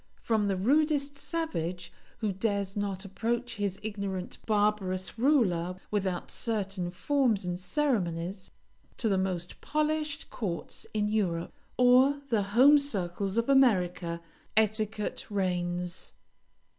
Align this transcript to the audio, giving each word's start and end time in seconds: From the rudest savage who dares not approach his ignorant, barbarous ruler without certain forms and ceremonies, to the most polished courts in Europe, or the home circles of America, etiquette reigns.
From 0.23 0.47
the 0.47 0.55
rudest 0.57 1.15
savage 1.15 1.93
who 2.21 2.31
dares 2.31 2.75
not 2.75 3.05
approach 3.05 3.57
his 3.57 3.79
ignorant, 3.83 4.39
barbarous 4.47 5.19
ruler 5.19 5.75
without 5.91 6.31
certain 6.31 6.89
forms 6.89 7.45
and 7.45 7.59
ceremonies, 7.59 8.49
to 8.97 9.07
the 9.07 9.19
most 9.19 9.61
polished 9.61 10.31
courts 10.31 10.87
in 10.91 11.07
Europe, 11.07 11.53
or 11.77 12.19
the 12.29 12.41
home 12.57 12.79
circles 12.79 13.37
of 13.37 13.47
America, 13.47 14.21
etiquette 14.57 15.27
reigns. 15.29 16.13